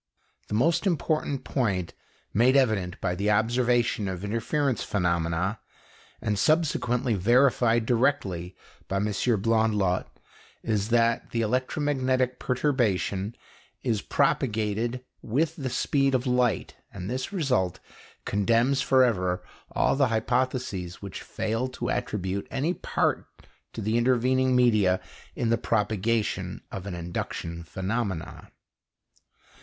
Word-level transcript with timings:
The 0.47 0.55
most 0.55 0.87
important 0.87 1.43
point 1.43 1.93
made 2.33 2.55
evident 2.55 2.99
by 3.01 3.13
the 3.13 3.29
observation 3.29 4.07
of 4.07 4.23
interference 4.23 4.81
phenomena 4.81 5.59
and 6.19 6.39
subsequently 6.39 7.13
verified 7.13 7.85
directly 7.85 8.55
by 8.87 8.95
M. 8.95 9.03
Blondlot, 9.41 10.07
is 10.63 10.89
that 10.89 11.29
the 11.29 11.41
electromagnetic 11.41 12.39
perturbation 12.39 13.35
is 13.83 14.01
propagated 14.01 15.05
with 15.21 15.55
the 15.55 15.69
speed 15.69 16.15
of 16.15 16.25
light, 16.25 16.75
and 16.91 17.07
this 17.07 17.31
result 17.31 17.79
condemns 18.25 18.81
for 18.81 19.03
ever 19.03 19.43
all 19.71 19.95
the 19.95 20.07
hypotheses 20.07 21.03
which 21.03 21.21
fail 21.21 21.67
to 21.67 21.91
attribute 21.91 22.47
any 22.49 22.73
part 22.73 23.27
to 23.73 23.81
the 23.81 23.99
intervening 23.99 24.55
media 24.55 24.99
in 25.35 25.51
the 25.51 25.59
propagation 25.59 26.63
of 26.71 26.87
an 26.87 26.95
induction 26.95 27.63
phenomenon. 27.63 28.47